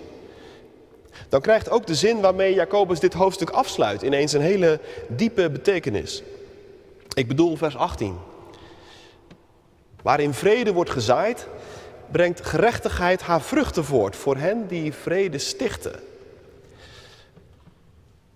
dan 1.28 1.40
krijgt 1.40 1.70
ook 1.70 1.86
de 1.86 1.94
zin 1.94 2.20
waarmee 2.20 2.54
Jacobus 2.54 3.00
dit 3.00 3.12
hoofdstuk 3.12 3.50
afsluit 3.50 4.02
ineens 4.02 4.32
een 4.32 4.40
hele 4.40 4.80
diepe 5.08 5.50
betekenis. 5.50 6.22
Ik 7.14 7.28
bedoel 7.28 7.56
vers 7.56 7.76
18. 7.76 8.27
Waarin 10.02 10.34
vrede 10.34 10.72
wordt 10.72 10.90
gezaaid, 10.90 11.46
brengt 12.10 12.46
gerechtigheid 12.46 13.22
haar 13.22 13.42
vruchten 13.42 13.84
voort 13.84 14.16
voor 14.16 14.36
hen 14.36 14.66
die 14.66 14.92
vrede 14.92 15.38
stichten. 15.38 16.00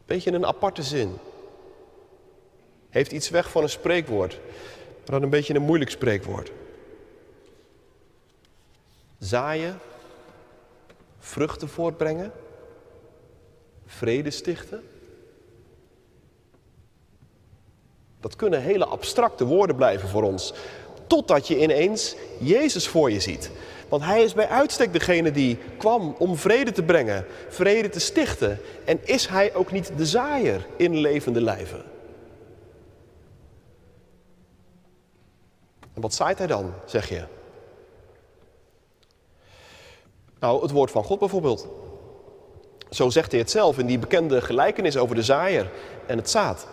Beetje 0.06 0.32
een 0.32 0.46
aparte 0.46 0.82
zin. 0.82 1.16
Heeft 2.90 3.12
iets 3.12 3.30
weg 3.30 3.50
van 3.50 3.62
een 3.62 3.68
spreekwoord, 3.68 4.40
maar 4.96 5.04
dan 5.04 5.22
een 5.22 5.30
beetje 5.30 5.54
een 5.54 5.62
moeilijk 5.62 5.90
spreekwoord. 5.90 6.52
Zaaien, 9.18 9.78
vruchten 11.18 11.68
voortbrengen, 11.68 12.32
vrede 13.86 14.30
stichten. 14.30 14.82
Dat 18.20 18.36
kunnen 18.36 18.62
hele 18.62 18.84
abstracte 18.84 19.44
woorden 19.44 19.76
blijven 19.76 20.08
voor 20.08 20.22
ons. 20.22 20.54
Totdat 21.06 21.48
je 21.48 21.62
ineens 21.62 22.14
Jezus 22.38 22.88
voor 22.88 23.10
je 23.10 23.20
ziet. 23.20 23.50
Want 23.88 24.04
hij 24.04 24.22
is 24.22 24.34
bij 24.34 24.48
uitstek 24.48 24.92
degene 24.92 25.30
die 25.30 25.58
kwam 25.78 26.14
om 26.18 26.36
vrede 26.36 26.72
te 26.72 26.82
brengen, 26.82 27.26
vrede 27.48 27.88
te 27.88 28.00
stichten. 28.00 28.58
En 28.84 29.00
is 29.04 29.26
hij 29.26 29.54
ook 29.54 29.72
niet 29.72 29.92
de 29.96 30.06
zaaier 30.06 30.66
in 30.76 30.96
levende 30.96 31.40
lijven? 31.40 31.84
En 35.94 36.00
wat 36.00 36.14
zaait 36.14 36.38
hij 36.38 36.46
dan, 36.46 36.72
zeg 36.86 37.08
je? 37.08 37.24
Nou, 40.40 40.62
het 40.62 40.70
woord 40.70 40.90
van 40.90 41.04
God 41.04 41.18
bijvoorbeeld. 41.18 41.68
Zo 42.90 43.10
zegt 43.10 43.30
hij 43.30 43.40
het 43.40 43.50
zelf 43.50 43.78
in 43.78 43.86
die 43.86 43.98
bekende 43.98 44.40
gelijkenis 44.40 44.96
over 44.96 45.14
de 45.14 45.22
zaaier 45.22 45.70
en 46.06 46.16
het 46.16 46.30
zaad. 46.30 46.66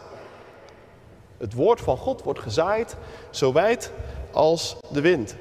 Het 1.38 1.54
woord 1.54 1.82
van 1.82 1.98
God 1.98 2.24
wordt 2.24 2.40
gezaaid 2.40 2.96
zo 3.30 3.54
wijd 3.54 3.92
als 4.32 4.76
de 4.92 5.02
wind. 5.02 5.36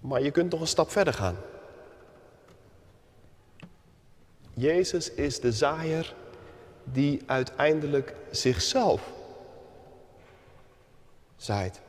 Maar 0.00 0.22
je 0.22 0.30
kunt 0.30 0.50
nog 0.50 0.60
een 0.60 0.66
stap 0.66 0.90
verder 0.90 1.14
gaan. 1.14 1.36
Jezus 4.54 5.10
is 5.10 5.40
de 5.40 5.52
zaaier 5.52 6.14
die 6.84 7.22
uiteindelijk 7.26 8.14
zichzelf 8.30 9.12
zaait. 11.36 11.80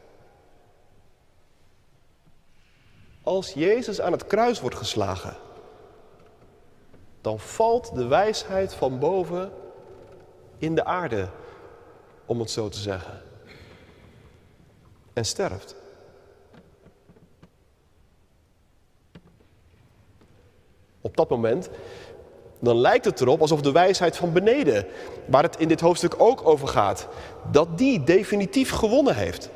Als 3.24 3.54
Jezus 3.54 4.02
aan 4.02 4.12
het 4.12 4.28
kruis 4.28 4.62
wordt 4.62 4.76
geslagen, 4.76 5.36
dan 7.22 7.40
valt 7.40 7.96
de 7.96 8.08
wijsheid 8.08 8.74
van 8.74 9.00
boven 9.00 9.52
in 10.58 10.76
de 10.76 10.86
aarde, 10.86 11.30
om 12.26 12.40
het 12.40 12.52
zo 12.52 12.70
te 12.70 12.80
zeggen, 12.80 13.22
en 15.16 15.26
sterft. 15.26 15.76
Op 21.02 21.18
dat 21.18 21.30
moment, 21.30 21.70
dan 22.60 22.78
lijkt 22.78 23.06
het 23.06 23.22
erop 23.22 23.42
alsof 23.42 23.62
de 23.62 23.72
wijsheid 23.72 24.18
van 24.18 24.34
beneden, 24.34 24.86
waar 25.26 25.44
het 25.44 25.58
in 25.60 25.68
dit 25.68 25.82
hoofdstuk 25.82 26.16
ook 26.18 26.48
over 26.48 26.68
gaat, 26.68 27.08
dat 27.52 27.78
die 27.78 28.04
definitief 28.04 28.70
gewonnen 28.72 29.16
heeft. 29.16 29.50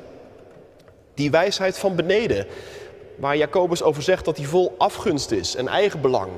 Die 1.14 1.32
wijsheid 1.32 1.78
van 1.78 1.96
beneden, 1.96 2.48
waar 3.16 3.38
Jacobus 3.38 3.84
over 3.84 4.04
zegt 4.04 4.26
dat 4.26 4.36
die 4.36 4.48
vol 4.48 4.76
afgunst 4.78 5.32
is 5.32 5.56
en 5.56 5.68
eigenbelang. 5.68 6.32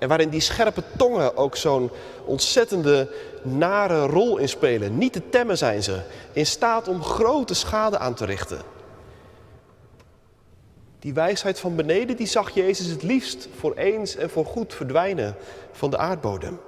En 0.00 0.08
waarin 0.08 0.28
die 0.28 0.40
scherpe 0.40 0.82
tongen 0.96 1.36
ook 1.36 1.56
zo'n 1.56 1.90
ontzettende 2.24 3.10
nare 3.42 4.06
rol 4.06 4.36
in 4.36 4.48
spelen. 4.48 4.98
Niet 4.98 5.12
te 5.12 5.28
temmen 5.28 5.58
zijn 5.58 5.82
ze, 5.82 6.02
in 6.32 6.46
staat 6.46 6.88
om 6.88 7.02
grote 7.02 7.54
schade 7.54 7.98
aan 7.98 8.14
te 8.14 8.24
richten. 8.24 8.62
Die 10.98 11.14
wijsheid 11.14 11.60
van 11.60 11.76
beneden, 11.76 12.16
die 12.16 12.26
zag 12.26 12.50
Jezus 12.50 12.86
het 12.86 13.02
liefst 13.02 13.48
voor 13.58 13.74
eens 13.74 14.16
en 14.16 14.30
voor 14.30 14.46
goed 14.46 14.74
verdwijnen 14.74 15.36
van 15.72 15.90
de 15.90 15.98
aardbodem. 15.98 16.60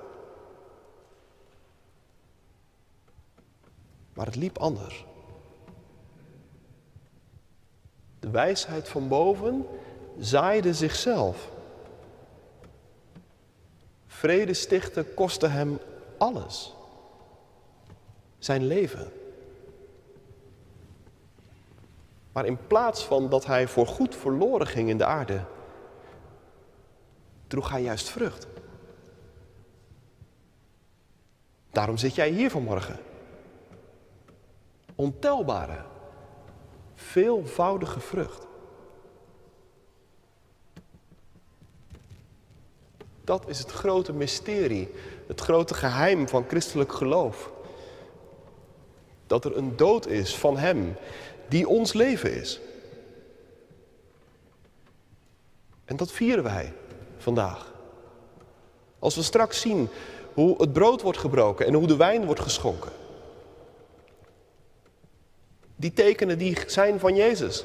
Maar 4.14 4.26
het 4.26 4.36
liep 4.36 4.58
anders. 4.58 5.04
De 8.20 8.30
wijsheid 8.30 8.88
van 8.88 9.08
boven 9.08 9.66
zaaide 10.18 10.74
zichzelf. 10.74 11.50
Vrede 14.22 14.54
stichten 14.54 15.14
kostte 15.14 15.46
hem 15.46 15.78
alles. 16.18 16.74
Zijn 18.38 18.66
leven. 18.66 19.12
Maar 22.32 22.46
in 22.46 22.66
plaats 22.66 23.04
van 23.04 23.30
dat 23.30 23.46
hij 23.46 23.68
voorgoed 23.68 24.16
verloren 24.16 24.66
ging 24.66 24.88
in 24.88 24.98
de 24.98 25.04
aarde, 25.04 25.44
droeg 27.46 27.70
hij 27.70 27.82
juist 27.82 28.08
vrucht. 28.08 28.46
Daarom 31.70 31.96
zit 31.96 32.14
jij 32.14 32.30
hier 32.30 32.50
vanmorgen. 32.50 32.98
Ontelbare, 34.94 35.84
veelvoudige 36.94 38.00
vrucht. 38.00 38.46
Dat 43.24 43.48
is 43.48 43.58
het 43.58 43.70
grote 43.70 44.12
mysterie, 44.12 44.88
het 45.26 45.40
grote 45.40 45.74
geheim 45.74 46.28
van 46.28 46.44
christelijk 46.48 46.92
geloof. 46.92 47.50
Dat 49.26 49.44
er 49.44 49.56
een 49.56 49.76
dood 49.76 50.06
is 50.06 50.36
van 50.36 50.56
Hem 50.56 50.96
die 51.48 51.68
ons 51.68 51.92
leven 51.92 52.34
is. 52.34 52.60
En 55.84 55.96
dat 55.96 56.12
vieren 56.12 56.44
wij 56.44 56.72
vandaag. 57.18 57.72
Als 58.98 59.14
we 59.14 59.22
straks 59.22 59.60
zien 59.60 59.88
hoe 60.34 60.60
het 60.60 60.72
brood 60.72 61.02
wordt 61.02 61.18
gebroken 61.18 61.66
en 61.66 61.74
hoe 61.74 61.86
de 61.86 61.96
wijn 61.96 62.24
wordt 62.24 62.40
geschonken. 62.40 62.92
Die 65.76 65.92
tekenen 65.92 66.38
die 66.38 66.56
zijn 66.66 66.98
van 66.98 67.14
Jezus. 67.14 67.64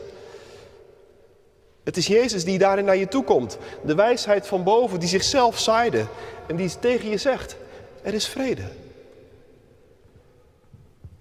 Het 1.88 1.98
is 1.98 2.08
Jezus 2.08 2.44
die 2.44 2.58
daarin 2.58 2.86
naar 2.86 2.96
je 2.96 3.08
toe 3.08 3.24
komt. 3.24 3.58
De 3.84 3.96
wijsheid 3.96 4.48
van 4.48 4.64
boven 4.64 5.00
die 5.00 5.10
zichzelf 5.10 5.60
zaaide 5.60 6.06
en 6.48 6.56
die 6.56 6.80
tegen 6.80 7.10
je 7.10 7.18
zegt, 7.18 7.56
er 8.02 8.14
is 8.14 8.28
vrede. 8.28 8.64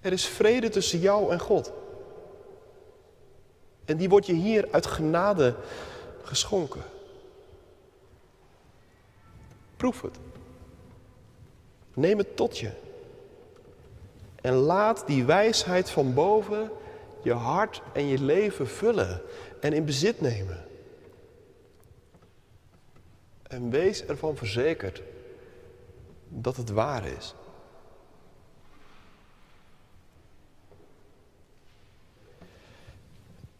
Er 0.01 0.11
is 0.11 0.25
vrede 0.25 0.69
tussen 0.69 0.99
jou 0.99 1.31
en 1.31 1.39
God. 1.39 1.71
En 3.85 3.97
die 3.97 4.09
wordt 4.09 4.25
je 4.25 4.33
hier 4.33 4.67
uit 4.71 4.85
genade 4.85 5.55
geschonken. 6.23 6.83
Proef 9.77 10.01
het. 10.01 10.17
Neem 11.93 12.17
het 12.17 12.35
tot 12.35 12.57
je. 12.57 12.71
En 14.41 14.53
laat 14.53 15.03
die 15.05 15.25
wijsheid 15.25 15.89
van 15.89 16.13
boven 16.13 16.71
je 17.21 17.33
hart 17.33 17.81
en 17.93 18.07
je 18.07 18.21
leven 18.21 18.67
vullen 18.67 19.21
en 19.59 19.73
in 19.73 19.85
bezit 19.85 20.21
nemen. 20.21 20.65
En 23.43 23.69
wees 23.69 24.05
ervan 24.05 24.37
verzekerd 24.37 25.01
dat 26.29 26.57
het 26.57 26.69
waar 26.69 27.05
is. 27.05 27.35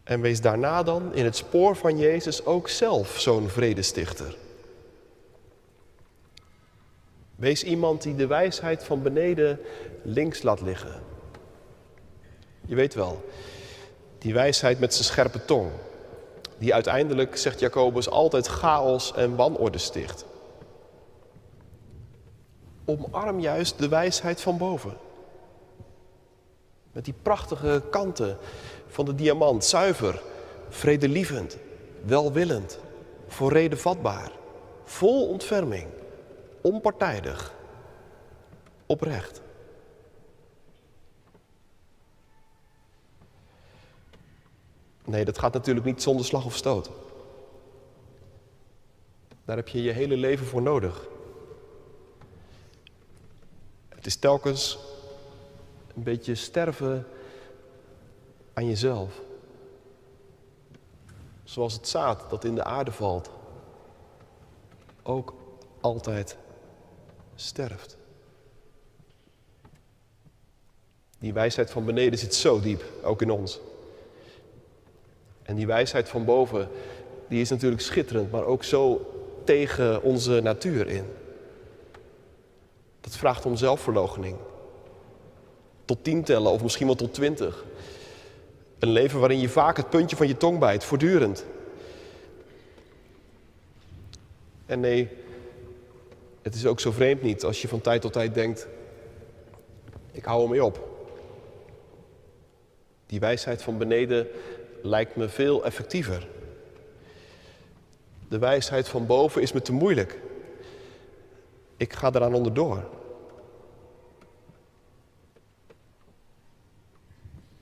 En 0.04 0.20
wees 0.20 0.40
daarna 0.40 0.82
dan 0.82 1.14
in 1.14 1.24
het 1.24 1.36
spoor 1.36 1.76
van 1.76 1.98
Jezus 1.98 2.44
ook 2.44 2.68
zelf 2.68 3.20
zo'n 3.20 3.48
vredestichter. 3.48 4.36
Wees 7.34 7.64
iemand 7.64 8.02
die 8.02 8.14
de 8.14 8.26
wijsheid 8.26 8.84
van 8.84 9.02
beneden 9.02 9.60
links 10.02 10.42
laat 10.42 10.60
liggen. 10.60 11.00
Je 12.60 12.74
weet 12.74 12.94
wel, 12.94 13.24
die 14.18 14.34
wijsheid 14.34 14.80
met 14.80 14.94
zijn 14.94 15.04
scherpe 15.04 15.44
tong, 15.44 15.70
die 16.58 16.74
uiteindelijk, 16.74 17.36
zegt 17.36 17.60
Jacobus, 17.60 18.10
altijd 18.10 18.46
chaos 18.46 19.12
en 19.14 19.36
wanorde 19.36 19.78
sticht. 19.78 20.24
Omarm 22.84 23.40
juist 23.40 23.78
de 23.78 23.88
wijsheid 23.88 24.40
van 24.40 24.58
boven. 24.58 24.96
Met 26.92 27.04
die 27.04 27.14
prachtige 27.22 27.82
kanten 27.90 28.36
van 28.86 29.04
de 29.04 29.14
diamant, 29.14 29.64
zuiver, 29.64 30.22
vredelievend, 30.68 31.56
welwillend, 32.04 32.78
voor 33.26 33.52
reden 33.52 33.78
vatbaar, 33.78 34.30
vol 34.84 35.28
ontferming, 35.28 35.86
onpartijdig, 36.60 37.54
oprecht. 38.86 39.40
Nee, 45.08 45.24
dat 45.24 45.38
gaat 45.38 45.52
natuurlijk 45.52 45.86
niet 45.86 46.02
zonder 46.02 46.24
slag 46.24 46.44
of 46.44 46.56
stoot. 46.56 46.90
Daar 49.44 49.56
heb 49.56 49.68
je 49.68 49.82
je 49.82 49.92
hele 49.92 50.16
leven 50.16 50.46
voor 50.46 50.62
nodig. 50.62 51.06
Het 53.88 54.06
is 54.06 54.16
telkens 54.16 54.78
een 55.96 56.02
beetje 56.02 56.34
sterven 56.34 57.06
aan 58.52 58.66
jezelf. 58.66 59.20
Zoals 61.44 61.72
het 61.72 61.88
zaad 61.88 62.30
dat 62.30 62.44
in 62.44 62.54
de 62.54 62.64
aarde 62.64 62.92
valt, 62.92 63.30
ook 65.02 65.34
altijd 65.80 66.36
sterft. 67.34 67.96
Die 71.18 71.32
wijsheid 71.32 71.70
van 71.70 71.84
beneden 71.84 72.18
zit 72.18 72.34
zo 72.34 72.60
diep, 72.60 72.84
ook 73.02 73.22
in 73.22 73.30
ons. 73.30 73.60
En 75.48 75.54
die 75.54 75.66
wijsheid 75.66 76.08
van 76.08 76.24
boven, 76.24 76.68
die 77.28 77.40
is 77.40 77.50
natuurlijk 77.50 77.82
schitterend, 77.82 78.30
maar 78.30 78.44
ook 78.44 78.64
zo 78.64 79.10
tegen 79.44 80.02
onze 80.02 80.40
natuur 80.40 80.88
in. 80.88 81.04
Dat 83.00 83.16
vraagt 83.16 83.46
om 83.46 83.56
zelfverloochening. 83.56 84.36
Tot 85.84 86.04
tien 86.04 86.24
tellen 86.24 86.52
of 86.52 86.62
misschien 86.62 86.86
wel 86.86 86.94
tot 86.94 87.14
twintig. 87.14 87.64
Een 88.78 88.90
leven 88.90 89.20
waarin 89.20 89.40
je 89.40 89.48
vaak 89.48 89.76
het 89.76 89.90
puntje 89.90 90.16
van 90.16 90.28
je 90.28 90.36
tong 90.36 90.58
bijt, 90.58 90.84
voortdurend. 90.84 91.44
En 94.66 94.80
nee, 94.80 95.08
het 96.42 96.54
is 96.54 96.66
ook 96.66 96.80
zo 96.80 96.90
vreemd 96.90 97.22
niet 97.22 97.44
als 97.44 97.62
je 97.62 97.68
van 97.68 97.80
tijd 97.80 98.00
tot 98.00 98.12
tijd 98.12 98.34
denkt: 98.34 98.68
ik 100.12 100.24
hou 100.24 100.42
ermee 100.42 100.64
op. 100.64 100.88
Die 103.06 103.20
wijsheid 103.20 103.62
van 103.62 103.78
beneden 103.78 104.28
lijkt 104.88 105.16
me 105.16 105.28
veel 105.28 105.64
effectiever. 105.64 106.28
De 108.28 108.38
wijsheid 108.38 108.88
van 108.88 109.06
boven 109.06 109.42
is 109.42 109.52
me 109.52 109.62
te 109.62 109.72
moeilijk. 109.72 110.20
Ik 111.76 111.92
ga 111.92 112.12
eraan 112.12 112.34
onderdoor. 112.34 112.84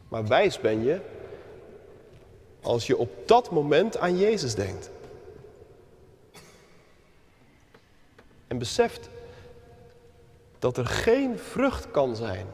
Maar 0.09 0.27
wijs 0.27 0.61
ben 0.61 0.85
je 0.85 1.01
als 2.61 2.87
je 2.87 2.97
op 2.97 3.11
dat 3.27 3.51
moment 3.51 3.99
aan 3.99 4.19
Jezus 4.19 4.55
denkt. 4.55 4.91
En 8.47 8.59
beseft 8.59 9.09
dat 10.59 10.77
er 10.77 10.87
geen 10.87 11.39
vrucht 11.39 11.91
kan 11.91 12.17
zijn 12.17 12.47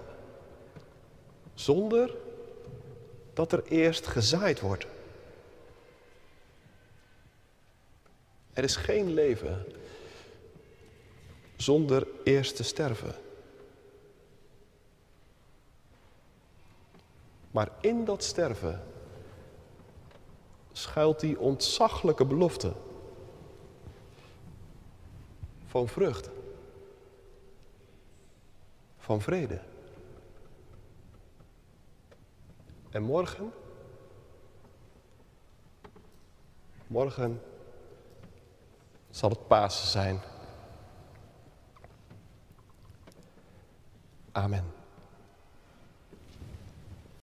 zonder 1.54 2.14
dat 3.32 3.52
er 3.52 3.64
eerst 3.64 4.06
gezaaid 4.06 4.60
wordt. 4.60 4.86
Er 8.52 8.64
is 8.64 8.76
geen 8.76 9.14
leven 9.14 9.66
zonder 11.56 12.06
eerst 12.24 12.56
te 12.56 12.62
sterven. 12.62 13.14
Maar 17.50 17.70
in 17.80 18.04
dat 18.04 18.24
sterven 18.24 18.82
schuilt 20.72 21.20
die 21.20 21.38
ontzaglijke 21.38 22.24
belofte 22.24 22.72
van 25.66 25.88
vrucht, 25.88 26.30
van 28.98 29.20
vrede. 29.20 29.60
En 32.92 33.02
morgen, 33.02 33.52
morgen 36.86 37.42
zal 39.10 39.30
het 39.30 39.46
Pasen 39.46 39.88
zijn. 39.88 40.20
Amen. 44.32 44.81